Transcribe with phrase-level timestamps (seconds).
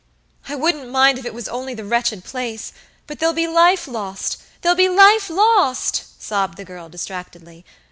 [0.49, 2.73] I wouldn't mind if it was only the wretched place,
[3.05, 7.63] but there'll be life lost, there'll be life lost!" sobbed the girl, distractedly.